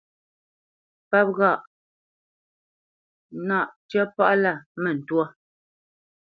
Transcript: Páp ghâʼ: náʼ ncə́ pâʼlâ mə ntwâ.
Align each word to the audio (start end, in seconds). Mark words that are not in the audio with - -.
Páp 1.09 1.27
ghâʼ: 1.37 1.59
náʼ 3.47 3.67
ncə́ 3.83 4.05
pâʼlâ 4.15 4.53
mə 4.81 4.89
ntwâ. 4.97 5.23